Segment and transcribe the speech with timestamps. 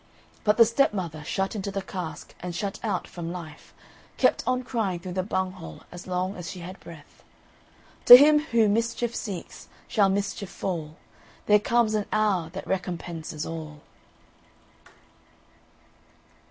[0.43, 3.71] But the stepmother, shut into the cask and shut out from life,
[4.17, 7.23] kept on crying through the bunghole as long as she had breath
[8.05, 10.95] "To him who mischief seeks, shall mischief fall;
[11.45, 13.81] There comes an hour that recompenses all."